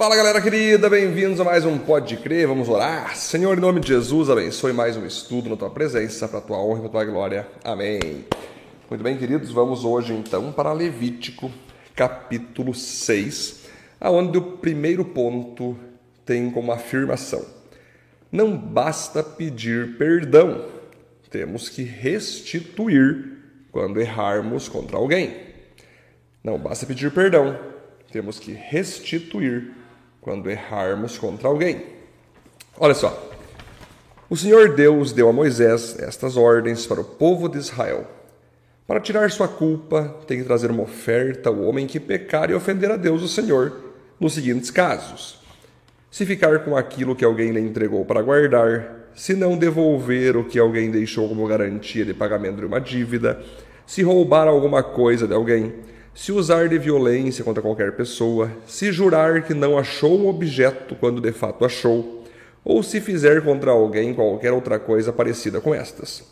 Fala 0.00 0.16
galera 0.16 0.40
querida, 0.40 0.88
bem-vindos 0.88 1.38
a 1.40 1.44
mais 1.44 1.66
um 1.66 1.76
Pode 1.76 2.16
Crer, 2.16 2.48
vamos 2.48 2.70
orar. 2.70 3.14
Senhor, 3.14 3.58
em 3.58 3.60
nome 3.60 3.80
de 3.80 3.88
Jesus, 3.88 4.30
abençoe 4.30 4.72
mais 4.72 4.96
um 4.96 5.04
estudo 5.04 5.50
na 5.50 5.58
tua 5.58 5.68
presença, 5.68 6.26
para 6.26 6.38
a 6.38 6.40
tua 6.40 6.56
honra 6.56 6.78
e 6.78 6.80
para 6.80 6.88
a 6.88 6.92
tua 6.92 7.04
glória. 7.04 7.48
Amém. 7.62 8.24
Muito 8.88 9.04
bem, 9.04 9.18
queridos, 9.18 9.50
vamos 9.50 9.84
hoje 9.84 10.14
então 10.14 10.52
para 10.52 10.72
Levítico, 10.72 11.52
capítulo 11.94 12.74
6, 12.74 13.66
aonde 14.00 14.38
o 14.38 14.56
primeiro 14.56 15.04
ponto 15.04 15.76
tem 16.24 16.50
como 16.50 16.72
afirmação: 16.72 17.44
Não 18.32 18.56
basta 18.56 19.22
pedir 19.22 19.98
perdão, 19.98 20.64
temos 21.28 21.68
que 21.68 21.82
restituir 21.82 23.36
quando 23.70 24.00
errarmos 24.00 24.66
contra 24.66 24.96
alguém. 24.96 25.36
Não 26.42 26.58
basta 26.58 26.86
pedir 26.86 27.12
perdão, 27.12 27.58
temos 28.10 28.38
que 28.38 28.52
restituir 28.52 29.78
quando 30.20 30.50
errarmos 30.50 31.18
contra 31.18 31.48
alguém. 31.48 31.82
Olha 32.78 32.94
só. 32.94 33.30
O 34.28 34.36
Senhor 34.36 34.74
Deus 34.74 35.12
deu 35.12 35.28
a 35.28 35.32
Moisés 35.32 35.98
estas 35.98 36.36
ordens 36.36 36.86
para 36.86 37.00
o 37.00 37.04
povo 37.04 37.48
de 37.48 37.58
Israel. 37.58 38.06
Para 38.86 39.00
tirar 39.00 39.30
sua 39.30 39.48
culpa, 39.48 40.16
tem 40.26 40.38
que 40.38 40.44
trazer 40.44 40.70
uma 40.70 40.82
oferta 40.82 41.48
ao 41.48 41.60
homem 41.62 41.86
que 41.86 41.98
pecar 41.98 42.50
e 42.50 42.54
ofender 42.54 42.90
a 42.90 42.96
Deus, 42.96 43.22
o 43.22 43.28
Senhor, 43.28 43.72
nos 44.18 44.34
seguintes 44.34 44.70
casos: 44.70 45.40
se 46.10 46.26
ficar 46.26 46.64
com 46.64 46.76
aquilo 46.76 47.16
que 47.16 47.24
alguém 47.24 47.50
lhe 47.50 47.60
entregou 47.60 48.04
para 48.04 48.22
guardar, 48.22 49.10
se 49.14 49.34
não 49.34 49.56
devolver 49.56 50.36
o 50.36 50.44
que 50.44 50.58
alguém 50.58 50.90
deixou 50.90 51.28
como 51.28 51.46
garantia 51.46 52.04
de 52.04 52.14
pagamento 52.14 52.56
de 52.56 52.66
uma 52.66 52.80
dívida, 52.80 53.42
se 53.86 54.02
roubar 54.02 54.46
alguma 54.46 54.82
coisa 54.82 55.26
de 55.26 55.34
alguém, 55.34 55.72
se 56.20 56.32
usar 56.32 56.68
de 56.68 56.78
violência 56.78 57.42
contra 57.42 57.62
qualquer 57.62 57.92
pessoa, 57.92 58.50
se 58.66 58.92
jurar 58.92 59.42
que 59.42 59.54
não 59.54 59.78
achou 59.78 60.20
um 60.20 60.28
objeto 60.28 60.94
quando 60.94 61.18
de 61.18 61.32
fato 61.32 61.64
achou, 61.64 62.26
ou 62.62 62.82
se 62.82 63.00
fizer 63.00 63.42
contra 63.42 63.70
alguém 63.70 64.12
qualquer 64.12 64.52
outra 64.52 64.78
coisa 64.78 65.14
parecida 65.14 65.62
com 65.62 65.74
estas. 65.74 66.22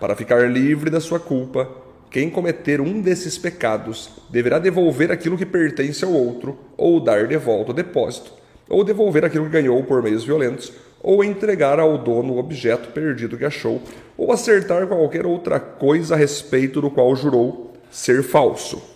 Para 0.00 0.16
ficar 0.16 0.50
livre 0.50 0.88
da 0.88 1.00
sua 1.00 1.20
culpa, 1.20 1.68
quem 2.10 2.30
cometer 2.30 2.80
um 2.80 2.98
desses 3.02 3.36
pecados 3.36 4.08
deverá 4.30 4.58
devolver 4.58 5.12
aquilo 5.12 5.36
que 5.36 5.44
pertence 5.44 6.02
ao 6.02 6.14
outro, 6.14 6.58
ou 6.74 6.98
dar 6.98 7.26
de 7.26 7.36
volta 7.36 7.72
o 7.72 7.74
depósito, 7.74 8.32
ou 8.70 8.82
devolver 8.82 9.22
aquilo 9.22 9.44
que 9.44 9.50
ganhou 9.50 9.84
por 9.84 10.02
meios 10.02 10.24
violentos, 10.24 10.72
ou 11.02 11.22
entregar 11.22 11.78
ao 11.78 11.98
dono 11.98 12.32
o 12.32 12.38
objeto 12.38 12.90
perdido 12.90 13.36
que 13.36 13.44
achou, 13.44 13.82
ou 14.16 14.32
acertar 14.32 14.86
qualquer 14.86 15.26
outra 15.26 15.60
coisa 15.60 16.14
a 16.14 16.16
respeito 16.16 16.80
do 16.80 16.90
qual 16.90 17.14
jurou 17.14 17.74
ser 17.90 18.22
falso. 18.22 18.95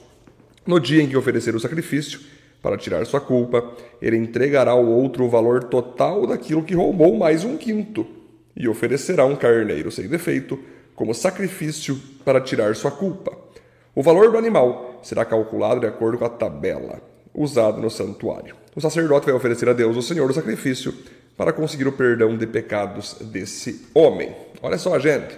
No 0.71 0.79
dia 0.79 1.03
em 1.03 1.09
que 1.09 1.17
oferecer 1.17 1.53
o 1.53 1.59
sacrifício, 1.59 2.21
para 2.63 2.79
tirar 2.79 3.05
sua 3.05 3.21
culpa, 3.21 3.73
ele 4.01 4.17
entregará 4.17 4.71
ao 4.71 4.87
outro 4.87 5.25
o 5.25 5.29
valor 5.29 5.65
total 5.65 6.29
daquilo 6.29 6.63
que 6.63 6.77
roubou 6.77 7.19
mais 7.19 7.43
um 7.43 7.57
quinto, 7.57 8.07
e 8.55 8.69
oferecerá 8.69 9.25
um 9.25 9.35
carneiro 9.35 9.91
sem 9.91 10.07
defeito 10.07 10.57
como 10.95 11.13
sacrifício 11.13 12.01
para 12.25 12.41
tirar 12.41 12.77
sua 12.77 12.93
culpa. 12.93 13.37
O 13.97 14.01
valor 14.01 14.31
do 14.31 14.39
animal 14.39 15.01
será 15.03 15.25
calculado 15.25 15.81
de 15.81 15.89
acordo 15.89 16.19
com 16.19 16.25
a 16.25 16.29
tabela 16.29 17.03
usada 17.35 17.79
no 17.79 17.91
santuário. 17.91 18.55
O 18.77 18.81
sacerdote 18.81 19.27
vai 19.27 19.35
oferecer 19.35 19.69
a 19.69 19.73
Deus, 19.73 19.97
o 19.97 20.03
Senhor, 20.03 20.31
o 20.31 20.35
sacrifício 20.35 20.95
para 21.37 21.53
conseguir 21.53 21.89
o 21.89 21.93
perdão 21.93 22.39
de 22.39 22.47
pecados 22.47 23.17
desse 23.23 23.87
homem. 23.93 24.33
Olha 24.63 24.79
só, 24.79 24.97
gente, 25.01 25.37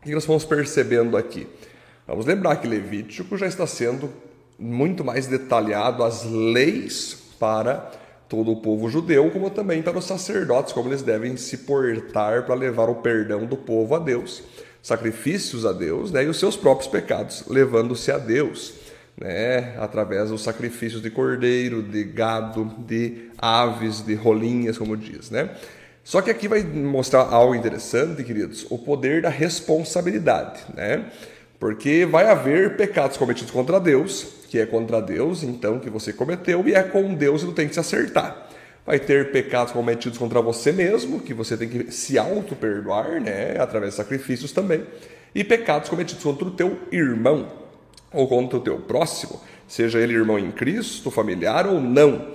o 0.00 0.04
que 0.04 0.14
nós 0.14 0.24
vamos 0.24 0.46
percebendo 0.46 1.18
aqui? 1.18 1.46
Vamos 2.06 2.24
lembrar 2.24 2.56
que 2.56 2.66
Levítico 2.66 3.36
já 3.36 3.46
está 3.46 3.66
sendo 3.66 4.10
muito 4.58 5.04
mais 5.04 5.26
detalhado 5.26 6.02
as 6.02 6.24
leis 6.24 7.16
para 7.38 7.90
todo 8.28 8.50
o 8.50 8.56
povo 8.56 8.90
judeu, 8.90 9.30
como 9.30 9.48
também 9.48 9.82
para 9.82 9.96
os 9.96 10.04
sacerdotes, 10.04 10.72
como 10.72 10.88
eles 10.88 11.02
devem 11.02 11.36
se 11.36 11.58
portar 11.58 12.44
para 12.44 12.54
levar 12.54 12.90
o 12.90 12.96
perdão 12.96 13.46
do 13.46 13.56
povo 13.56 13.94
a 13.94 13.98
Deus, 13.98 14.42
sacrifícios 14.82 15.64
a 15.64 15.72
Deus 15.72 16.12
né, 16.12 16.24
e 16.24 16.26
os 16.26 16.38
seus 16.38 16.56
próprios 16.56 16.90
pecados, 16.90 17.44
levando-se 17.48 18.10
a 18.10 18.18
Deus. 18.18 18.74
Né, 19.20 19.74
através 19.80 20.30
dos 20.30 20.42
sacrifícios 20.42 21.02
de 21.02 21.10
cordeiro, 21.10 21.82
de 21.82 22.04
gado, 22.04 22.72
de 22.86 23.30
aves, 23.36 24.00
de 24.00 24.14
rolinhas, 24.14 24.78
como 24.78 24.96
diz, 24.96 25.28
né? 25.28 25.50
Só 26.04 26.22
que 26.22 26.30
aqui 26.30 26.46
vai 26.46 26.62
mostrar 26.62 27.22
algo 27.22 27.52
interessante, 27.52 28.22
queridos, 28.22 28.64
o 28.70 28.78
poder 28.78 29.20
da 29.20 29.28
responsabilidade, 29.28 30.60
né? 30.72 31.04
Porque 31.58 32.06
vai 32.06 32.28
haver 32.28 32.76
pecados 32.76 33.16
cometidos 33.16 33.50
contra 33.50 33.80
Deus 33.80 34.38
que 34.48 34.58
é 34.58 34.66
contra 34.66 35.00
Deus, 35.00 35.42
então, 35.42 35.78
que 35.78 35.90
você 35.90 36.12
cometeu, 36.12 36.66
e 36.66 36.74
é 36.74 36.82
com 36.82 37.14
Deus 37.14 37.42
e 37.42 37.46
não 37.46 37.52
tem 37.52 37.68
que 37.68 37.74
se 37.74 37.80
acertar. 37.80 38.48
Vai 38.84 38.98
ter 38.98 39.30
pecados 39.30 39.72
cometidos 39.72 40.16
contra 40.18 40.40
você 40.40 40.72
mesmo, 40.72 41.20
que 41.20 41.34
você 41.34 41.56
tem 41.56 41.68
que 41.68 41.92
se 41.92 42.18
auto-perdoar, 42.18 43.20
né, 43.20 43.56
através 43.58 43.92
de 43.92 43.96
sacrifícios 43.98 44.50
também, 44.50 44.84
e 45.34 45.44
pecados 45.44 45.90
cometidos 45.90 46.24
contra 46.24 46.48
o 46.48 46.50
teu 46.50 46.78
irmão 46.90 47.46
ou 48.10 48.26
contra 48.26 48.56
o 48.56 48.60
teu 48.60 48.78
próximo, 48.78 49.38
seja 49.66 49.98
ele 49.98 50.14
irmão 50.14 50.38
em 50.38 50.50
Cristo, 50.50 51.10
familiar 51.10 51.66
ou 51.66 51.78
não. 51.78 52.28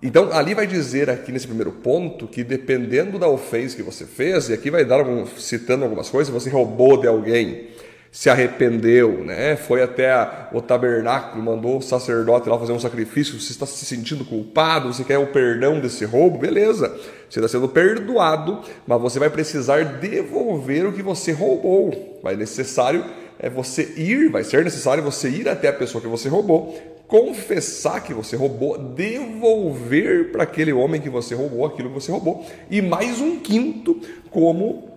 Então, 0.00 0.32
ali 0.32 0.54
vai 0.54 0.66
dizer 0.66 1.10
aqui 1.10 1.32
nesse 1.32 1.48
primeiro 1.48 1.72
ponto 1.72 2.28
que 2.28 2.44
dependendo 2.44 3.18
da 3.18 3.28
ofensa 3.28 3.74
que 3.74 3.82
você 3.82 4.06
fez, 4.06 4.48
e 4.48 4.52
aqui 4.52 4.70
vai 4.70 4.84
dar 4.84 5.04
citando 5.36 5.82
algumas 5.82 6.08
coisas, 6.08 6.32
você 6.32 6.48
roubou 6.48 7.00
de 7.00 7.08
alguém, 7.08 7.66
se 8.12 8.28
arrependeu, 8.28 9.24
né? 9.24 9.56
foi 9.56 9.82
até 9.82 10.12
o 10.52 10.60
tabernáculo, 10.60 11.42
mandou 11.42 11.78
o 11.78 11.82
sacerdote 11.82 12.46
lá 12.46 12.58
fazer 12.58 12.72
um 12.72 12.78
sacrifício, 12.78 13.40
você 13.40 13.52
está 13.52 13.64
se 13.64 13.86
sentindo 13.86 14.22
culpado, 14.22 14.92
você 14.92 15.02
quer 15.02 15.16
o 15.16 15.28
perdão 15.28 15.80
desse 15.80 16.04
roubo, 16.04 16.36
beleza, 16.36 16.94
você 17.28 17.40
está 17.40 17.48
sendo 17.48 17.70
perdoado, 17.70 18.60
mas 18.86 19.00
você 19.00 19.18
vai 19.18 19.30
precisar 19.30 19.82
devolver 19.98 20.86
o 20.86 20.92
que 20.92 21.02
você 21.02 21.32
roubou. 21.32 22.20
Vai 22.22 22.36
necessário 22.36 23.02
é 23.38 23.48
você 23.48 23.94
ir, 23.96 24.30
vai 24.30 24.44
ser 24.44 24.62
necessário 24.62 25.02
você 25.02 25.28
ir 25.28 25.48
até 25.48 25.68
a 25.68 25.72
pessoa 25.72 26.00
que 26.00 26.06
você 26.06 26.28
roubou, 26.28 26.78
confessar 27.08 28.00
que 28.00 28.14
você 28.14 28.36
roubou, 28.36 28.78
devolver 28.78 30.30
para 30.30 30.44
aquele 30.44 30.72
homem 30.72 31.00
que 31.00 31.08
você 31.08 31.34
roubou 31.34 31.64
aquilo 31.66 31.88
que 31.88 31.94
você 31.94 32.12
roubou, 32.12 32.46
e 32.70 32.80
mais 32.82 33.20
um 33.20 33.40
quinto 33.40 34.00
como 34.30 34.92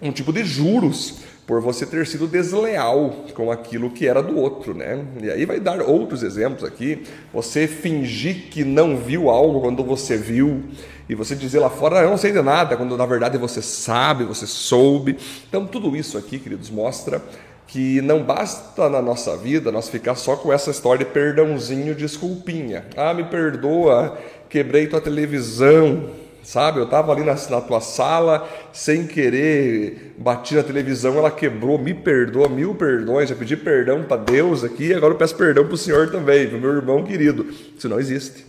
um 0.00 0.10
tipo 0.10 0.32
de 0.32 0.44
juros 0.44 1.18
por 1.50 1.60
você 1.60 1.84
ter 1.84 2.06
sido 2.06 2.28
desleal 2.28 3.24
com 3.34 3.50
aquilo 3.50 3.90
que 3.90 4.06
era 4.06 4.22
do 4.22 4.38
outro, 4.38 4.72
né? 4.72 5.04
E 5.20 5.28
aí 5.28 5.44
vai 5.44 5.58
dar 5.58 5.82
outros 5.82 6.22
exemplos 6.22 6.62
aqui. 6.62 7.02
Você 7.34 7.66
fingir 7.66 8.50
que 8.50 8.62
não 8.62 8.96
viu 8.96 9.28
algo 9.28 9.60
quando 9.60 9.82
você 9.82 10.16
viu, 10.16 10.62
e 11.08 11.14
você 11.16 11.34
dizer 11.34 11.58
lá 11.58 11.68
fora, 11.68 11.98
ah, 11.98 12.02
eu 12.04 12.10
não 12.10 12.16
sei 12.16 12.30
de 12.30 12.40
nada, 12.40 12.76
quando 12.76 12.96
na 12.96 13.04
verdade 13.04 13.36
você 13.36 13.60
sabe, 13.60 14.22
você 14.22 14.46
soube. 14.46 15.16
Então, 15.48 15.66
tudo 15.66 15.96
isso 15.96 16.16
aqui, 16.16 16.38
queridos, 16.38 16.70
mostra 16.70 17.20
que 17.66 18.00
não 18.00 18.22
basta 18.22 18.88
na 18.88 19.02
nossa 19.02 19.36
vida 19.36 19.72
nós 19.72 19.88
ficar 19.88 20.14
só 20.14 20.36
com 20.36 20.52
essa 20.52 20.70
história 20.70 21.04
de 21.04 21.10
perdãozinho, 21.10 21.96
desculpinha. 21.96 22.84
Ah, 22.96 23.12
me 23.12 23.24
perdoa, 23.24 24.16
quebrei 24.48 24.86
tua 24.86 25.00
televisão, 25.00 26.10
sabe? 26.42 26.78
Eu 26.78 26.84
estava 26.84 27.12
ali 27.12 27.22
na, 27.22 27.34
na, 27.34 27.60
tua 27.60 27.80
sala, 27.80 28.48
sem 28.72 29.06
querer, 29.06 30.14
bati 30.18 30.54
na 30.54 30.62
televisão, 30.62 31.16
ela 31.16 31.30
quebrou, 31.30 31.78
me 31.78 31.94
perdoa, 31.94 32.48
mil 32.48 32.74
perdões, 32.74 33.28
já 33.28 33.34
pedi 33.34 33.56
perdão 33.56 34.04
para 34.04 34.16
Deus 34.16 34.64
aqui, 34.64 34.92
agora 34.92 35.14
eu 35.14 35.18
peço 35.18 35.36
perdão 35.36 35.64
para 35.64 35.74
o 35.74 35.78
Senhor 35.78 36.10
também, 36.10 36.48
para 36.48 36.58
o 36.58 36.60
meu 36.60 36.70
irmão 36.70 37.04
querido. 37.04 37.46
Isso 37.76 37.88
não 37.88 38.00
existe. 38.00 38.46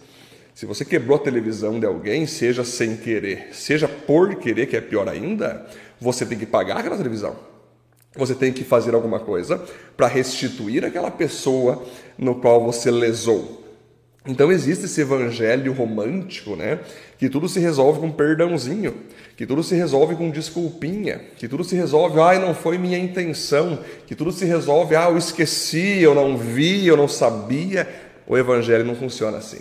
Se 0.54 0.66
você 0.66 0.86
quebrou 0.86 1.18
a 1.18 1.20
televisão 1.20 1.80
de 1.80 1.86
alguém, 1.86 2.26
seja 2.28 2.64
sem 2.64 2.98
querer, 2.98 3.50
seja 3.52 3.88
por 3.88 4.36
querer, 4.36 4.68
que 4.68 4.78
é 4.78 4.82
pior 4.82 5.08
ainda, 5.08 5.66
você 6.00 6.26
tem 6.26 6.38
que 6.38 6.46
pagar 6.46 6.78
aquela 6.78 6.98
televisão. 6.98 7.36
Você 8.16 8.36
tem 8.36 8.52
que 8.52 8.64
fazer 8.64 8.94
alguma 8.94 9.20
coisa 9.20 9.64
para 9.96 10.08
restituir 10.08 10.84
aquela 10.84 11.10
pessoa 11.10 11.84
no 12.18 12.36
qual 12.36 12.62
você 12.64 12.92
lesou. 12.92 13.61
Então 14.26 14.52
existe 14.52 14.86
esse 14.86 15.02
evangelho 15.02 15.74
romântico, 15.74 16.56
né? 16.56 16.80
Que 17.18 17.28
tudo 17.28 17.50
se 17.50 17.60
resolve 17.60 18.00
com 18.00 18.12
perdãozinho, 18.12 18.96
que 19.36 19.48
tudo 19.48 19.64
se 19.64 19.74
resolve 19.74 20.16
com 20.16 20.30
desculpinha, 20.30 21.22
que 21.38 21.48
tudo 21.48 21.64
se 21.64 21.76
resolve, 21.76 22.20
ai, 22.20 22.38
não 22.38 22.54
foi 22.54 22.78
minha 22.78 23.00
intenção, 23.00 23.80
que 24.06 24.14
tudo 24.14 24.32
se 24.32 24.46
resolve, 24.46 24.96
ah, 24.96 25.10
eu 25.10 25.18
esqueci, 25.18 26.02
eu 26.02 26.14
não 26.14 26.38
vi, 26.38 26.86
eu 26.86 26.96
não 26.96 27.08
sabia. 27.08 27.88
O 28.28 28.38
evangelho 28.38 28.86
não 28.86 28.96
funciona 28.96 29.38
assim. 29.38 29.60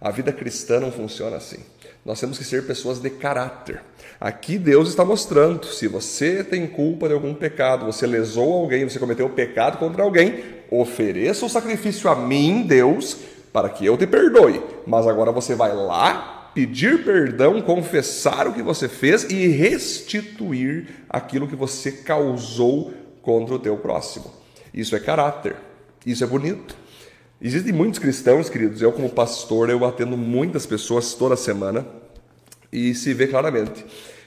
A 0.00 0.10
vida 0.10 0.32
cristã 0.32 0.80
não 0.80 0.90
funciona 0.90 1.36
assim. 1.36 1.58
Nós 2.04 2.18
temos 2.18 2.38
que 2.38 2.44
ser 2.44 2.66
pessoas 2.66 2.98
de 3.00 3.10
caráter. 3.10 3.82
Aqui 4.18 4.56
Deus 4.56 4.88
está 4.88 5.04
mostrando: 5.04 5.66
se 5.66 5.86
você 5.86 6.42
tem 6.42 6.66
culpa 6.66 7.08
de 7.08 7.14
algum 7.14 7.34
pecado, 7.34 7.84
você 7.84 8.06
lesou 8.06 8.54
alguém, 8.54 8.88
você 8.88 8.98
cometeu 8.98 9.28
pecado 9.28 9.76
contra 9.76 10.02
alguém, 10.02 10.42
ofereça 10.70 11.44
o 11.44 11.48
sacrifício 11.50 12.08
a 12.08 12.16
mim, 12.16 12.62
Deus, 12.66 13.18
para 13.52 13.68
que 13.68 13.84
eu 13.84 13.96
te 13.96 14.06
perdoe. 14.06 14.62
Mas 14.86 15.06
agora 15.06 15.32
você 15.32 15.54
vai 15.54 15.74
lá 15.74 16.50
pedir 16.54 17.04
perdão, 17.04 17.60
confessar 17.62 18.48
o 18.48 18.52
que 18.52 18.62
você 18.62 18.88
fez 18.88 19.24
e 19.24 19.46
restituir 19.48 20.88
aquilo 21.08 21.46
que 21.46 21.54
você 21.54 21.92
causou 21.92 22.92
contra 23.22 23.54
o 23.54 23.58
teu 23.58 23.76
próximo. 23.76 24.32
Isso 24.72 24.96
é 24.96 25.00
caráter. 25.00 25.56
Isso 26.04 26.24
é 26.24 26.26
bonito. 26.26 26.74
Existem 27.40 27.72
muitos 27.72 28.00
cristãos, 28.00 28.48
queridos, 28.48 28.82
eu 28.82 28.90
como 28.90 29.08
pastor, 29.10 29.70
eu 29.70 29.84
atendo 29.84 30.16
muitas 30.16 30.66
pessoas 30.66 31.14
toda 31.14 31.36
semana 31.36 31.86
e 32.72 32.94
se 32.94 33.14
vê 33.14 33.28
claramente 33.28 33.84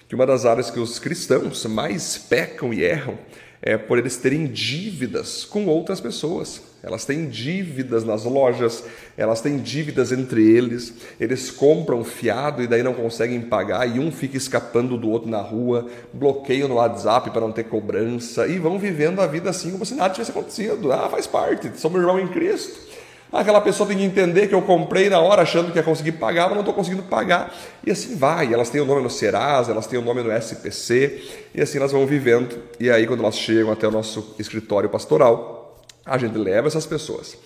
que 0.08 0.16
uma 0.16 0.26
das 0.26 0.46
áreas 0.46 0.72
que 0.72 0.80
os 0.80 1.00
cristãos 1.00 1.66
mais 1.66 2.18
pecam 2.18 2.74
e 2.74 2.84
erram 2.84 3.18
é 3.62 3.78
por 3.78 3.98
eles 3.98 4.18
terem 4.18 4.48
dívidas 4.48 5.46
com 5.46 5.68
outras 5.68 6.00
pessoas. 6.00 6.62
Elas 6.84 7.06
têm 7.06 7.30
dívidas 7.30 8.04
nas 8.04 8.24
lojas, 8.24 8.84
elas 9.16 9.40
têm 9.40 9.60
dívidas 9.60 10.12
entre 10.12 10.50
eles, 10.50 10.94
eles 11.20 11.52
compram 11.52 12.04
fiado 12.04 12.64
e 12.64 12.68
daí 12.68 12.82
não 12.82 12.96
conseguem 12.96 13.40
pagar, 13.40 13.88
e 13.88 14.00
um 14.00 14.12
fica 14.12 14.36
escapando 14.36 14.98
do 14.98 15.08
outro 15.08 15.30
na 15.30 15.42
rua, 15.42 15.88
bloqueiam 16.12 16.68
no 16.68 16.76
WhatsApp 16.76 17.30
para 17.30 17.42
não 17.42 17.52
ter 17.52 17.66
cobrança, 17.66 18.48
e 18.48 18.58
vão 18.58 18.80
vivendo 18.80 19.22
a 19.22 19.28
vida 19.28 19.52
assim 19.52 19.72
como 19.72 19.86
se 19.86 19.94
nada 19.94 20.12
tivesse 20.12 20.32
acontecido. 20.32 20.92
Ah, 20.92 21.08
faz 21.08 21.28
parte, 21.28 21.72
somos 21.80 22.02
irmão 22.02 22.20
em 22.20 22.28
Cristo. 22.30 22.91
Aquela 23.32 23.62
pessoa 23.62 23.88
tem 23.88 23.98
que 23.98 24.04
entender 24.04 24.48
que 24.48 24.54
eu 24.54 24.62
comprei 24.62 25.10
na 25.10 25.20
hora 25.20 25.44
achando 25.44 25.72
que 25.72 25.78
ia 25.78 25.84
conseguir 25.84 26.14
pagar, 26.14 26.44
mas 26.44 26.54
não 26.54 26.60
estou 26.60 26.74
conseguindo 26.74 27.04
pagar. 27.04 27.56
E 27.86 27.90
assim 27.90 28.18
vai. 28.18 28.54
Elas 28.54 28.70
têm 28.70 28.82
o 28.82 28.86
nome 28.86 29.02
no 29.02 29.10
Serasa, 29.10 29.72
elas 29.72 29.88
têm 29.88 29.98
o 29.98 30.02
nome 30.02 30.22
no 30.22 30.32
SPC, 30.32 31.22
e 31.56 31.62
assim 31.62 31.78
elas 31.78 31.94
vão 31.94 32.06
vivendo. 32.06 32.62
E 32.78 32.92
aí, 32.92 33.08
quando 33.08 33.22
elas 33.22 33.38
chegam 33.38 33.72
até 33.72 33.88
o 33.88 33.92
nosso 33.92 34.36
escritório 34.38 34.90
pastoral, 34.90 35.82
a 36.06 36.18
gente 36.18 36.38
leva 36.38 36.68
essas 36.68 36.86
pessoas 36.86 37.38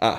a 0.00 0.12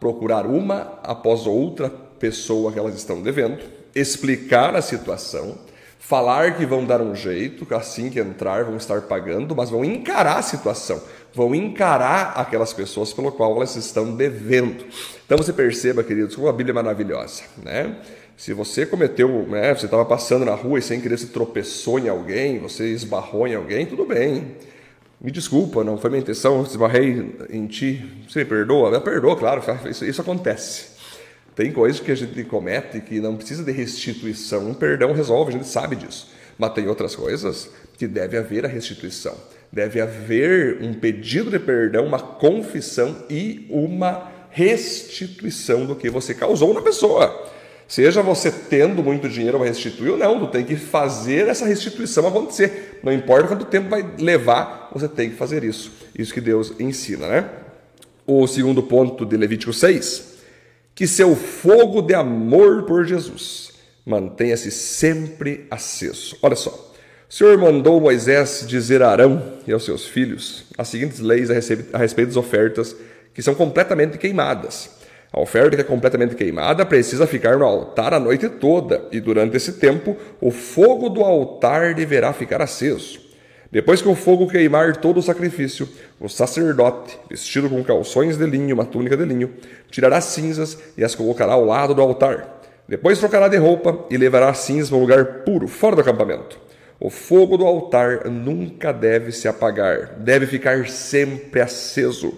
procurar 0.00 0.46
uma 0.46 0.98
após 1.04 1.46
outra 1.46 1.88
pessoa 1.88 2.72
que 2.72 2.78
elas 2.78 2.96
estão 2.96 3.22
devendo, 3.22 3.58
explicar 3.94 4.74
a 4.74 4.82
situação, 4.82 5.58
falar 6.00 6.56
que 6.56 6.66
vão 6.66 6.84
dar 6.84 7.00
um 7.00 7.14
jeito, 7.14 7.64
que 7.64 7.72
assim 7.72 8.10
que 8.10 8.18
entrar 8.18 8.64
vão 8.64 8.76
estar 8.76 9.02
pagando, 9.02 9.54
mas 9.54 9.70
vão 9.70 9.84
encarar 9.84 10.38
a 10.38 10.42
situação 10.42 11.00
vão 11.34 11.54
encarar 11.54 12.34
aquelas 12.36 12.72
pessoas 12.72 13.12
pelo 13.12 13.32
qual 13.32 13.56
elas 13.56 13.76
estão 13.76 14.14
devendo. 14.14 14.84
Então 15.24 15.36
você 15.36 15.52
perceba, 15.52 16.04
queridos, 16.04 16.34
como 16.34 16.48
a 16.48 16.52
Bíblia 16.52 16.72
é 16.72 16.74
maravilhosa, 16.74 17.42
né? 17.62 17.96
Se 18.36 18.52
você 18.52 18.84
cometeu, 18.84 19.46
né, 19.46 19.74
você 19.74 19.84
estava 19.84 20.04
passando 20.04 20.44
na 20.44 20.54
rua 20.54 20.78
e 20.78 20.82
sem 20.82 21.00
querer 21.00 21.18
se 21.18 21.28
tropeçou 21.28 21.98
em 21.98 22.08
alguém, 22.08 22.58
você 22.58 22.90
esbarrou 22.90 23.46
em 23.46 23.54
alguém, 23.54 23.86
tudo 23.86 24.04
bem. 24.04 24.56
Me 25.20 25.30
desculpa, 25.30 25.84
não 25.84 25.96
foi 25.96 26.10
minha 26.10 26.22
intenção, 26.22 26.62
esbarrei 26.62 27.36
em 27.50 27.66
ti. 27.68 28.04
Você 28.28 28.40
me 28.40 28.44
perdoa? 28.44 28.90
Eu 28.90 29.00
perdoa, 29.00 29.36
claro, 29.36 29.62
isso, 29.88 30.04
isso 30.04 30.20
acontece. 30.20 30.92
Tem 31.54 31.70
coisas 31.70 32.00
que 32.00 32.10
a 32.10 32.14
gente 32.14 32.42
comete 32.44 33.00
que 33.00 33.20
não 33.20 33.36
precisa 33.36 33.62
de 33.62 33.70
restituição. 33.70 34.68
Um 34.68 34.74
perdão 34.74 35.12
resolve, 35.12 35.50
a 35.50 35.52
gente 35.52 35.68
sabe 35.68 35.94
disso. 35.94 36.28
Mas 36.58 36.72
tem 36.72 36.88
outras 36.88 37.14
coisas 37.14 37.70
que 37.96 38.08
deve 38.08 38.36
haver 38.36 38.64
a 38.64 38.68
restituição. 38.68 39.36
Deve 39.72 40.00
haver 40.00 40.82
um 40.82 40.92
pedido 40.92 41.50
de 41.50 41.58
perdão, 41.58 42.04
uma 42.04 42.18
confissão 42.18 43.24
e 43.30 43.66
uma 43.70 44.30
restituição 44.50 45.86
do 45.86 45.96
que 45.96 46.10
você 46.10 46.34
causou 46.34 46.74
na 46.74 46.82
pessoa. 46.82 47.50
Seja 47.88 48.22
você 48.22 48.50
tendo 48.50 49.02
muito 49.02 49.28
dinheiro 49.28 49.58
para 49.58 49.66
restituir 49.66 50.12
ou 50.12 50.18
não, 50.18 50.40
tu 50.40 50.46
tem 50.48 50.64
que 50.64 50.76
fazer 50.76 51.48
essa 51.48 51.66
restituição 51.66 52.26
acontecer. 52.26 53.00
Não 53.02 53.12
importa 53.12 53.48
quanto 53.48 53.64
tempo 53.64 53.88
vai 53.88 54.02
levar, 54.18 54.90
você 54.92 55.08
tem 55.08 55.30
que 55.30 55.36
fazer 55.36 55.64
isso. 55.64 55.90
Isso 56.16 56.32
que 56.32 56.40
Deus 56.40 56.74
ensina, 56.78 57.26
né? 57.26 57.50
O 58.26 58.46
segundo 58.46 58.82
ponto 58.82 59.26
de 59.26 59.36
Levítico 59.36 59.72
6, 59.72 60.34
que 60.94 61.06
seu 61.06 61.34
fogo 61.34 62.02
de 62.02 62.14
amor 62.14 62.84
por 62.84 63.04
Jesus 63.04 63.72
mantenha-se 64.04 64.70
sempre 64.70 65.66
aceso. 65.70 66.36
Olha 66.42 66.56
só. 66.56 66.91
O 67.32 67.34
Senhor 67.34 67.56
mandou 67.56 67.98
Moisés 67.98 68.62
dizer 68.68 69.00
a 69.00 69.08
Arão 69.08 69.42
e 69.66 69.72
aos 69.72 69.86
seus 69.86 70.06
filhos 70.06 70.64
as 70.76 70.88
seguintes 70.88 71.18
leis 71.18 71.50
a 71.50 71.96
respeito 71.96 72.28
das 72.28 72.36
ofertas 72.36 72.94
que 73.32 73.40
são 73.40 73.54
completamente 73.54 74.18
queimadas. 74.18 74.90
A 75.32 75.40
oferta 75.40 75.74
que 75.74 75.80
é 75.80 75.84
completamente 75.84 76.34
queimada 76.34 76.84
precisa 76.84 77.26
ficar 77.26 77.56
no 77.56 77.64
altar 77.64 78.12
a 78.12 78.20
noite 78.20 78.50
toda, 78.50 79.08
e 79.10 79.18
durante 79.18 79.56
esse 79.56 79.72
tempo 79.72 80.14
o 80.42 80.50
fogo 80.50 81.08
do 81.08 81.22
altar 81.22 81.94
deverá 81.94 82.34
ficar 82.34 82.60
aceso. 82.60 83.18
Depois 83.70 84.02
que 84.02 84.08
o 84.10 84.14
fogo 84.14 84.46
queimar 84.46 84.98
todo 84.98 85.16
o 85.16 85.22
sacrifício, 85.22 85.88
o 86.20 86.28
sacerdote, 86.28 87.18
vestido 87.30 87.70
com 87.70 87.82
calções 87.82 88.36
de 88.36 88.44
linho 88.44 88.68
e 88.68 88.72
uma 88.74 88.84
túnica 88.84 89.16
de 89.16 89.24
linho, 89.24 89.54
tirará 89.90 90.20
cinzas 90.20 90.76
e 90.98 91.02
as 91.02 91.14
colocará 91.14 91.54
ao 91.54 91.64
lado 91.64 91.94
do 91.94 92.02
altar. 92.02 92.60
Depois 92.86 93.18
trocará 93.18 93.48
de 93.48 93.56
roupa 93.56 94.04
e 94.10 94.18
levará 94.18 94.50
as 94.50 94.58
cinzas 94.58 94.90
para 94.90 94.98
um 94.98 95.00
lugar 95.00 95.24
puro, 95.46 95.66
fora 95.66 95.96
do 95.96 96.02
acampamento. 96.02 96.60
O 97.04 97.10
fogo 97.10 97.56
do 97.56 97.66
altar 97.66 98.30
nunca 98.30 98.92
deve 98.92 99.32
se 99.32 99.48
apagar, 99.48 100.14
deve 100.20 100.46
ficar 100.46 100.86
sempre 100.86 101.60
aceso. 101.60 102.32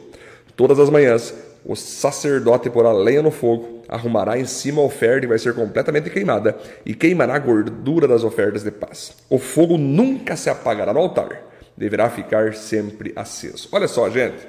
Todas 0.57 0.79
as 0.79 0.89
manhãs, 0.89 1.35
o 1.67 1.77
sacerdote 1.77 2.71
porá 2.71 2.91
lenha 2.91 3.21
no 3.21 3.31
fogo, 3.31 3.83
arrumará 3.87 4.39
em 4.39 4.47
cima 4.47 4.81
a 4.81 4.85
oferta 4.87 5.27
e 5.27 5.29
vai 5.29 5.39
ser 5.39 5.53
completamente 5.53 6.09
queimada, 6.09 6.57
e 6.87 6.95
queimará 6.95 7.35
a 7.35 7.39
gordura 7.39 8.09
das 8.09 8.25
ofertas 8.25 8.63
de 8.63 8.71
paz. 8.71 9.15
O 9.29 9.39
fogo 9.39 9.77
nunca 9.77 10.35
se 10.35 10.49
apagará 10.49 10.95
no 10.95 11.01
altar, 11.01 11.43
deverá 11.77 12.09
ficar 12.09 12.55
sempre 12.55 13.13
aceso. 13.15 13.69
Olha 13.71 13.87
só, 13.87 14.09
gente, 14.09 14.49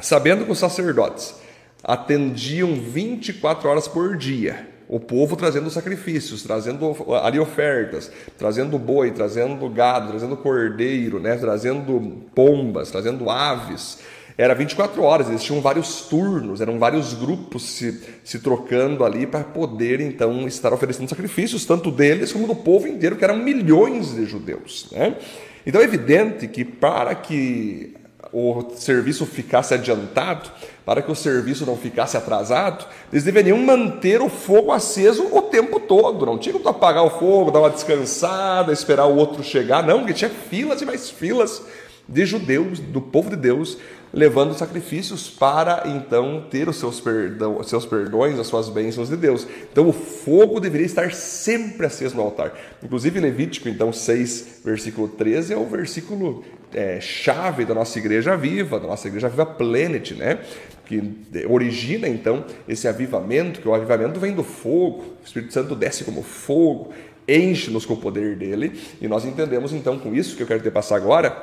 sabendo 0.00 0.46
que 0.46 0.52
os 0.52 0.58
sacerdotes 0.58 1.34
atendiam 1.82 2.76
24 2.76 3.68
horas 3.68 3.86
por 3.86 4.16
dia, 4.16 4.73
o 4.88 5.00
povo 5.00 5.36
trazendo 5.36 5.70
sacrifícios, 5.70 6.42
trazendo 6.42 6.94
ali 7.22 7.38
ofertas, 7.38 8.10
trazendo 8.38 8.78
boi, 8.78 9.10
trazendo 9.10 9.68
gado, 9.68 10.08
trazendo 10.08 10.36
cordeiro, 10.36 11.18
né? 11.18 11.36
trazendo 11.36 12.22
pombas, 12.34 12.90
trazendo 12.90 13.30
aves. 13.30 13.98
Era 14.36 14.52
24 14.52 15.00
horas, 15.00 15.28
eles 15.28 15.44
tinham 15.44 15.60
vários 15.60 16.02
turnos, 16.02 16.60
eram 16.60 16.76
vários 16.78 17.14
grupos 17.14 17.62
se, 17.62 18.02
se 18.24 18.40
trocando 18.40 19.04
ali 19.04 19.26
para 19.26 19.44
poder 19.44 20.00
então 20.00 20.46
estar 20.46 20.72
oferecendo 20.72 21.08
sacrifícios, 21.08 21.64
tanto 21.64 21.90
deles 21.90 22.32
como 22.32 22.48
do 22.48 22.54
povo 22.56 22.88
inteiro, 22.88 23.14
que 23.14 23.24
eram 23.24 23.36
milhões 23.36 24.12
de 24.14 24.24
judeus. 24.26 24.88
Né? 24.90 25.16
Então 25.64 25.80
é 25.80 25.84
evidente 25.84 26.48
que 26.48 26.64
para 26.64 27.14
que 27.14 27.94
o 28.32 28.72
serviço 28.76 29.26
ficasse 29.26 29.74
adiantado, 29.74 30.50
para 30.84 31.00
que 31.00 31.10
o 31.10 31.14
serviço 31.14 31.64
não 31.64 31.76
ficasse 31.76 32.16
atrasado, 32.16 32.86
eles 33.12 33.24
deveriam 33.24 33.56
manter 33.58 34.20
o 34.20 34.28
fogo 34.28 34.70
aceso 34.70 35.28
o 35.32 35.42
tempo 35.42 35.80
todo. 35.80 36.26
Não 36.26 36.38
tinha 36.38 36.58
que 36.58 36.68
apagar 36.68 37.04
o 37.04 37.10
fogo, 37.10 37.50
dar 37.50 37.60
uma 37.60 37.70
descansada, 37.70 38.72
esperar 38.72 39.06
o 39.06 39.16
outro 39.16 39.42
chegar. 39.42 39.82
Não, 39.82 40.00
porque 40.00 40.12
tinha 40.12 40.30
filas 40.30 40.82
e 40.82 40.86
mais 40.86 41.10
filas 41.10 41.62
de 42.08 42.26
judeus, 42.26 42.78
do 42.78 43.00
povo 43.00 43.30
de 43.30 43.36
Deus, 43.36 43.78
levando 44.14 44.54
sacrifícios 44.54 45.28
para 45.28 45.82
então 45.86 46.46
ter 46.48 46.68
os 46.68 46.76
seus, 46.76 47.00
perdão, 47.00 47.62
seus 47.64 47.84
perdões, 47.84 48.38
as 48.38 48.46
suas 48.46 48.68
bênçãos 48.68 49.08
de 49.08 49.16
Deus. 49.16 49.46
Então 49.70 49.88
o 49.88 49.92
fogo 49.92 50.60
deveria 50.60 50.86
estar 50.86 51.12
sempre 51.12 51.84
aceso 51.86 52.14
no 52.16 52.22
altar. 52.22 52.54
Inclusive 52.82 53.18
Levítico, 53.18 53.68
então 53.68 53.92
6, 53.92 54.60
versículo 54.64 55.08
13, 55.08 55.52
é 55.52 55.56
o 55.56 55.66
versículo 55.66 56.44
é, 56.72 57.00
chave 57.00 57.64
da 57.64 57.74
nossa 57.74 57.98
igreja 57.98 58.36
viva, 58.36 58.78
da 58.78 58.86
nossa 58.86 59.08
igreja 59.08 59.28
viva 59.28 59.44
Planet, 59.44 60.12
né? 60.12 60.38
Que 60.86 61.02
origina 61.48 62.08
então 62.08 62.44
esse 62.68 62.86
avivamento, 62.86 63.60
que 63.60 63.68
o 63.68 63.74
avivamento 63.74 64.20
vem 64.20 64.32
do 64.32 64.44
fogo, 64.44 65.02
o 65.22 65.24
Espírito 65.24 65.52
Santo 65.52 65.74
desce 65.74 66.04
como 66.04 66.22
fogo, 66.22 66.92
enche-nos 67.26 67.84
com 67.84 67.94
o 67.94 67.96
poder 67.96 68.36
dele, 68.36 68.78
e 69.00 69.08
nós 69.08 69.24
entendemos 69.24 69.72
então 69.72 69.98
com 69.98 70.14
isso 70.14 70.36
que 70.36 70.42
eu 70.42 70.46
quero 70.46 70.62
te 70.62 70.70
passar 70.70 70.96
agora, 70.96 71.34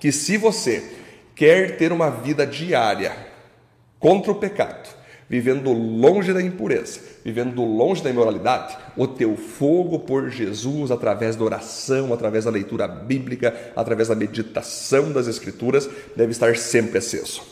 que 0.00 0.10
se 0.10 0.36
você 0.36 0.82
quer 1.34 1.76
ter 1.76 1.92
uma 1.92 2.10
vida 2.10 2.46
diária 2.46 3.14
contra 3.98 4.32
o 4.32 4.34
pecado, 4.34 4.88
vivendo 5.28 5.72
longe 5.72 6.32
da 6.32 6.42
impureza, 6.42 7.00
vivendo 7.24 7.64
longe 7.64 8.02
da 8.02 8.10
imoralidade, 8.10 8.76
o 8.96 9.06
teu 9.06 9.36
fogo 9.36 10.00
por 10.00 10.28
Jesus, 10.28 10.90
através 10.90 11.36
da 11.36 11.44
oração, 11.44 12.12
através 12.12 12.44
da 12.44 12.50
leitura 12.50 12.88
bíblica, 12.88 13.72
através 13.76 14.08
da 14.08 14.14
meditação 14.14 15.12
das 15.12 15.28
Escrituras, 15.28 15.88
deve 16.16 16.32
estar 16.32 16.56
sempre 16.56 16.98
aceso. 16.98 17.51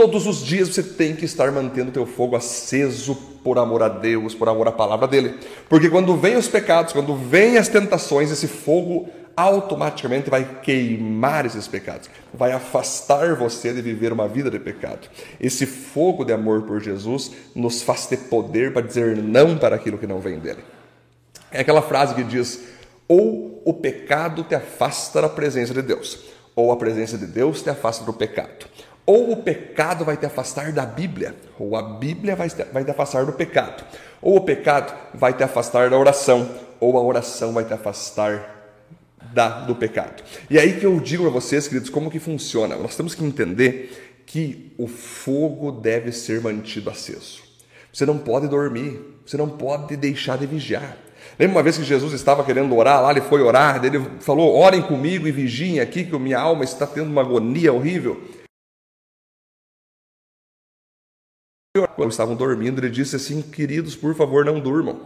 Todos 0.00 0.26
os 0.26 0.42
dias 0.42 0.70
você 0.70 0.82
tem 0.82 1.14
que 1.14 1.26
estar 1.26 1.52
mantendo 1.52 1.90
o 1.90 1.92
teu 1.92 2.06
fogo 2.06 2.34
aceso 2.34 3.14
por 3.44 3.58
amor 3.58 3.82
a 3.82 3.88
Deus, 3.90 4.34
por 4.34 4.48
amor 4.48 4.66
à 4.66 4.72
palavra 4.72 5.06
dele. 5.06 5.38
Porque 5.68 5.90
quando 5.90 6.16
vem 6.16 6.36
os 6.36 6.48
pecados, 6.48 6.94
quando 6.94 7.14
vem 7.14 7.58
as 7.58 7.68
tentações, 7.68 8.30
esse 8.30 8.48
fogo 8.48 9.10
automaticamente 9.36 10.30
vai 10.30 10.62
queimar 10.62 11.44
esses 11.44 11.68
pecados, 11.68 12.08
vai 12.32 12.50
afastar 12.50 13.36
você 13.36 13.74
de 13.74 13.82
viver 13.82 14.10
uma 14.10 14.26
vida 14.26 14.50
de 14.50 14.58
pecado. 14.58 15.06
Esse 15.38 15.66
fogo 15.66 16.24
de 16.24 16.32
amor 16.32 16.62
por 16.62 16.80
Jesus 16.80 17.32
nos 17.54 17.82
faz 17.82 18.06
ter 18.06 18.16
poder 18.16 18.72
para 18.72 18.86
dizer 18.86 19.18
não 19.18 19.58
para 19.58 19.76
aquilo 19.76 19.98
que 19.98 20.06
não 20.06 20.18
vem 20.18 20.38
dele. 20.38 20.64
É 21.52 21.60
aquela 21.60 21.82
frase 21.82 22.14
que 22.14 22.24
diz: 22.24 22.58
ou 23.06 23.60
o 23.66 23.74
pecado 23.74 24.44
te 24.44 24.54
afasta 24.54 25.20
da 25.20 25.28
presença 25.28 25.74
de 25.74 25.82
Deus, 25.82 26.20
ou 26.56 26.72
a 26.72 26.76
presença 26.78 27.18
de 27.18 27.26
Deus 27.26 27.60
te 27.60 27.68
afasta 27.68 28.02
do 28.02 28.14
pecado. 28.14 28.64
Ou 29.06 29.32
o 29.32 29.36
pecado 29.38 30.04
vai 30.04 30.16
te 30.16 30.26
afastar 30.26 30.72
da 30.72 30.86
Bíblia, 30.86 31.34
ou 31.58 31.76
a 31.76 31.82
Bíblia 31.82 32.36
vai 32.36 32.48
te, 32.48 32.62
vai 32.64 32.84
te 32.84 32.90
afastar 32.90 33.24
do 33.24 33.32
pecado. 33.32 33.84
Ou 34.22 34.36
o 34.36 34.40
pecado 34.42 34.94
vai 35.14 35.32
te 35.32 35.42
afastar 35.42 35.90
da 35.90 35.98
oração, 35.98 36.48
ou 36.78 36.96
a 36.96 37.02
oração 37.02 37.52
vai 37.52 37.64
te 37.64 37.72
afastar 37.72 38.60
da, 39.32 39.60
do 39.60 39.74
pecado. 39.74 40.22
E 40.48 40.58
aí 40.58 40.78
que 40.78 40.86
eu 40.86 40.98
digo 41.00 41.24
para 41.24 41.32
vocês, 41.32 41.66
queridos, 41.66 41.90
como 41.90 42.10
que 42.10 42.18
funciona. 42.18 42.76
Nós 42.76 42.96
temos 42.96 43.14
que 43.14 43.24
entender 43.24 44.22
que 44.26 44.72
o 44.78 44.86
fogo 44.86 45.72
deve 45.72 46.12
ser 46.12 46.40
mantido 46.40 46.90
aceso. 46.90 47.42
Você 47.92 48.06
não 48.06 48.18
pode 48.18 48.46
dormir, 48.46 49.00
você 49.26 49.36
não 49.36 49.48
pode 49.48 49.96
deixar 49.96 50.38
de 50.38 50.46
vigiar. 50.46 50.96
Lembra 51.38 51.56
uma 51.56 51.62
vez 51.62 51.76
que 51.76 51.84
Jesus 51.84 52.12
estava 52.12 52.44
querendo 52.44 52.74
orar 52.76 53.02
lá, 53.02 53.10
ele 53.10 53.20
foi 53.20 53.42
orar, 53.42 53.84
ele 53.84 54.00
falou: 54.20 54.54
orem 54.54 54.82
comigo 54.82 55.26
e 55.26 55.32
vigiem 55.32 55.80
aqui, 55.80 56.04
que 56.04 56.18
minha 56.18 56.38
alma 56.38 56.64
está 56.64 56.86
tendo 56.86 57.10
uma 57.10 57.22
agonia 57.22 57.72
horrível. 57.72 58.20
Quando 61.88 62.10
estavam 62.10 62.34
dormindo, 62.34 62.80
ele 62.80 62.90
disse 62.90 63.16
assim: 63.16 63.42
Queridos, 63.42 63.94
por 63.96 64.14
favor, 64.14 64.44
não 64.44 64.60
durmam. 64.60 64.98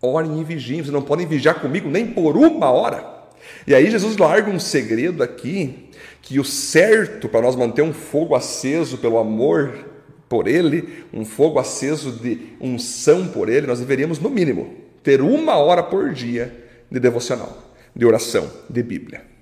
Orem 0.00 0.40
e 0.40 0.44
vigiem. 0.44 0.82
Vocês 0.82 0.92
não 0.92 1.02
podem 1.02 1.26
vigiar 1.26 1.60
comigo 1.60 1.88
nem 1.88 2.06
por 2.06 2.36
uma 2.36 2.70
hora. 2.70 3.18
E 3.66 3.74
aí 3.74 3.90
Jesus 3.90 4.16
larga 4.16 4.50
um 4.50 4.58
segredo 4.58 5.22
aqui, 5.22 5.88
que 6.22 6.38
o 6.38 6.44
certo 6.44 7.28
para 7.28 7.42
nós 7.42 7.56
manter 7.56 7.82
um 7.82 7.92
fogo 7.92 8.34
aceso 8.34 8.98
pelo 8.98 9.18
amor 9.18 9.86
por 10.28 10.46
Ele, 10.46 11.04
um 11.12 11.24
fogo 11.24 11.58
aceso 11.58 12.12
de 12.12 12.38
unção 12.60 13.28
por 13.28 13.48
Ele, 13.48 13.66
nós 13.66 13.80
deveríamos, 13.80 14.18
no 14.18 14.28
mínimo, 14.28 14.74
ter 15.02 15.20
uma 15.20 15.56
hora 15.56 15.82
por 15.82 16.12
dia 16.12 16.54
de 16.90 17.00
devocional, 17.00 17.72
de 17.94 18.04
oração, 18.04 18.50
de 18.68 18.82
Bíblia. 18.82 19.37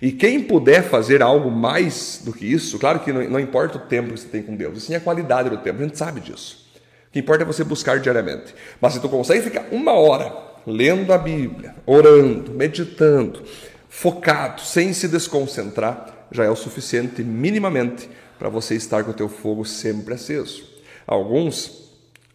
E 0.00 0.12
quem 0.12 0.42
puder 0.42 0.82
fazer 0.82 1.22
algo 1.22 1.50
mais 1.50 2.20
do 2.24 2.32
que 2.32 2.44
isso, 2.44 2.78
claro 2.78 3.00
que 3.00 3.12
não, 3.12 3.22
não 3.30 3.40
importa 3.40 3.78
o 3.78 3.80
tempo 3.82 4.12
que 4.12 4.20
você 4.20 4.28
tem 4.28 4.42
com 4.42 4.54
Deus, 4.54 4.82
sim 4.82 4.94
a 4.94 5.00
qualidade 5.00 5.50
do 5.50 5.56
tempo, 5.58 5.80
a 5.80 5.84
gente 5.84 5.98
sabe 5.98 6.20
disso. 6.20 6.66
O 7.08 7.12
que 7.12 7.20
importa 7.20 7.44
é 7.44 7.46
você 7.46 7.64
buscar 7.64 7.98
diariamente. 7.98 8.54
Mas 8.80 8.94
se 8.94 9.00
tu 9.00 9.08
consegue 9.08 9.42
ficar 9.42 9.66
uma 9.70 9.92
hora 9.92 10.32
lendo 10.66 11.12
a 11.12 11.18
Bíblia, 11.18 11.74
orando, 11.86 12.52
meditando, 12.52 13.42
focado, 13.88 14.60
sem 14.60 14.92
se 14.92 15.08
desconcentrar, 15.08 16.26
já 16.30 16.44
é 16.44 16.50
o 16.50 16.56
suficiente 16.56 17.22
minimamente 17.22 18.08
para 18.38 18.48
você 18.48 18.74
estar 18.74 19.04
com 19.04 19.12
o 19.12 19.14
teu 19.14 19.28
fogo 19.28 19.64
sempre 19.64 20.14
aceso. 20.14 20.64
Alguns 21.06 21.86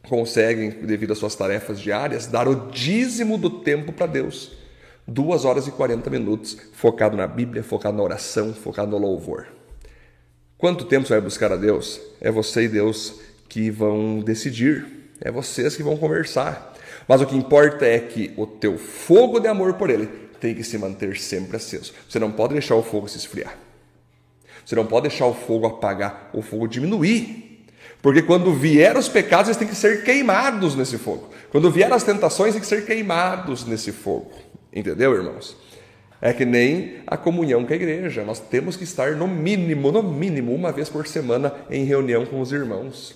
conseguem, 0.04 0.70
devido 0.70 1.14
às 1.14 1.20
suas 1.20 1.36
tarefas 1.36 1.80
diárias, 1.80 2.26
dar 2.26 2.48
o 2.48 2.72
dízimo 2.72 3.38
do 3.38 3.50
tempo 3.50 3.92
para 3.92 4.08
Deus. 4.08 4.52
Duas 5.08 5.46
horas 5.46 5.68
e 5.68 5.72
40 5.72 6.10
minutos, 6.10 6.58
focado 6.74 7.18
na 7.18 7.28
Bíblia, 7.28 7.64
focado 7.64 7.98
na 7.98 8.04
oração, 8.04 8.54
focado 8.54 8.92
no 8.92 8.98
louvor. 8.98 9.48
Quanto 10.58 10.86
tempo 10.86 11.08
você 11.08 11.14
vai 11.14 11.22
buscar 11.22 11.52
a 11.52 11.56
Deus? 11.56 12.00
É 12.22 12.30
você 12.30 12.64
e 12.64 12.68
Deus 12.68 13.16
que 13.50 13.72
vão 13.72 14.20
decidir. 14.20 14.86
É 15.20 15.32
vocês 15.32 15.76
que 15.76 15.84
vão 15.84 15.98
conversar. 15.98 16.74
Mas 17.08 17.20
o 17.20 17.26
que 17.26 17.36
importa 17.36 17.86
é 17.86 18.00
que 18.00 18.32
o 18.38 18.46
teu 18.46 18.78
fogo 18.78 19.40
de 19.40 19.48
amor 19.48 19.74
por 19.74 19.90
Ele 19.90 20.08
tem 20.40 20.54
que 20.54 20.64
se 20.64 20.78
manter 20.78 21.18
sempre 21.18 21.58
aceso. 21.58 21.94
Você 22.08 22.20
não 22.20 22.32
pode 22.32 22.54
deixar 22.54 22.76
o 22.76 22.84
fogo 22.84 23.08
se 23.08 23.18
esfriar. 23.18 23.58
Você 24.66 24.76
não 24.76 24.86
pode 24.86 25.10
deixar 25.10 25.26
o 25.26 25.34
fogo 25.34 25.66
apagar, 25.66 26.30
o 26.34 26.42
fogo 26.42 26.68
diminuir. 26.68 27.68
Porque 28.02 28.22
quando 28.22 28.54
vier 28.54 28.98
os 28.98 29.10
pecados, 29.10 29.48
eles 29.48 29.58
têm 29.58 29.68
que 29.68 29.76
ser 29.76 30.04
queimados 30.04 30.76
nesse 30.76 30.98
fogo. 30.98 31.30
Quando 31.52 31.70
vier 31.70 31.92
as 31.92 32.04
tentações, 32.04 32.54
têm 32.54 32.62
que 32.62 32.68
ser 32.68 32.86
queimados 32.86 33.66
nesse 33.66 33.92
fogo. 33.92 34.32
Entendeu, 34.74 35.14
irmãos? 35.14 35.56
É 36.22 36.32
que 36.32 36.46
nem 36.46 36.98
a 37.08 37.18
comunhão 37.18 37.66
com 37.66 37.74
a 37.74 37.76
igreja. 37.76 38.24
Nós 38.24 38.40
temos 38.40 38.78
que 38.78 38.84
estar 38.84 39.16
no 39.16 39.28
mínimo, 39.28 39.92
no 39.92 40.04
mínimo, 40.04 40.54
uma 40.54 40.72
vez 40.72 40.88
por 40.88 41.08
semana 41.08 41.54
em 41.70 41.84
reunião 41.84 42.26
com 42.26 42.40
os 42.40 42.52
irmãos. 42.52 43.16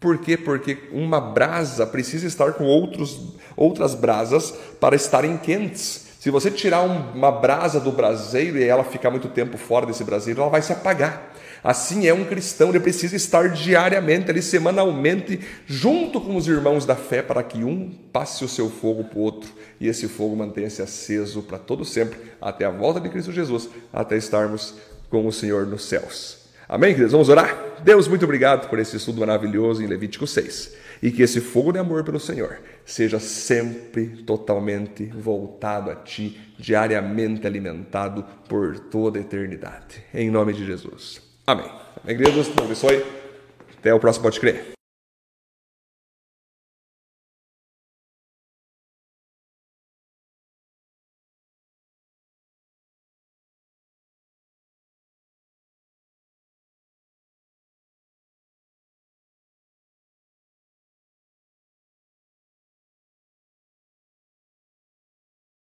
Por 0.00 0.18
quê? 0.18 0.36
Porque 0.36 0.78
uma 0.90 1.20
brasa 1.20 1.86
precisa 1.86 2.26
estar 2.26 2.54
com 2.54 2.64
outros, 2.64 3.34
outras 3.56 3.94
brasas 3.94 4.50
para 4.80 4.96
estarem 4.96 5.36
quentes. 5.36 6.09
Se 6.20 6.28
você 6.28 6.50
tirar 6.50 6.82
uma 6.82 7.32
brasa 7.32 7.80
do 7.80 7.90
braseiro 7.90 8.58
e 8.58 8.62
ela 8.62 8.84
ficar 8.84 9.10
muito 9.10 9.26
tempo 9.26 9.56
fora 9.56 9.86
desse 9.86 10.04
braseiro, 10.04 10.42
ela 10.42 10.50
vai 10.50 10.60
se 10.60 10.70
apagar. 10.70 11.32
Assim 11.64 12.08
é 12.08 12.12
um 12.12 12.26
cristão, 12.26 12.68
ele 12.68 12.78
precisa 12.78 13.16
estar 13.16 13.48
diariamente, 13.48 14.30
ali, 14.30 14.42
semanalmente, 14.42 15.40
junto 15.64 16.20
com 16.20 16.36
os 16.36 16.46
irmãos 16.46 16.84
da 16.84 16.94
fé, 16.94 17.22
para 17.22 17.42
que 17.42 17.64
um 17.64 17.90
passe 18.12 18.44
o 18.44 18.48
seu 18.48 18.68
fogo 18.68 19.04
para 19.04 19.18
o 19.18 19.22
outro 19.22 19.50
e 19.80 19.88
esse 19.88 20.08
fogo 20.08 20.36
mantenha-se 20.36 20.82
aceso 20.82 21.40
para 21.40 21.56
todo 21.56 21.86
sempre, 21.86 22.18
até 22.38 22.66
a 22.66 22.70
volta 22.70 23.00
de 23.00 23.08
Cristo 23.08 23.32
Jesus, 23.32 23.70
até 23.90 24.18
estarmos 24.18 24.74
com 25.08 25.26
o 25.26 25.32
Senhor 25.32 25.66
nos 25.66 25.86
céus. 25.86 26.40
Amém, 26.68 26.90
queridos? 26.90 27.12
Vamos 27.12 27.30
orar? 27.30 27.78
Deus, 27.82 28.06
muito 28.06 28.26
obrigado 28.26 28.68
por 28.68 28.78
esse 28.78 28.94
estudo 28.94 29.20
maravilhoso 29.20 29.82
em 29.82 29.86
Levítico 29.86 30.26
6. 30.26 30.79
E 31.02 31.10
que 31.10 31.22
esse 31.22 31.40
fogo 31.40 31.72
de 31.72 31.78
amor 31.78 32.04
pelo 32.04 32.20
Senhor 32.20 32.58
seja 32.84 33.18
sempre 33.18 34.22
totalmente 34.24 35.06
voltado 35.06 35.90
a 35.90 35.96
Ti, 35.96 36.38
diariamente 36.58 37.46
alimentado 37.46 38.24
por 38.48 38.78
toda 38.78 39.18
a 39.18 39.22
eternidade. 39.22 40.04
Em 40.12 40.30
nome 40.30 40.52
de 40.52 40.66
Jesus. 40.66 41.22
Amém. 41.46 41.70
Amém, 42.02 42.16
queridos? 42.16 42.48
Deus 42.48 42.58
abençoe. 42.58 43.04
Até 43.78 43.94
o 43.94 44.00
próximo 44.00 44.24
Pode 44.24 44.38
Crer. 44.40 44.79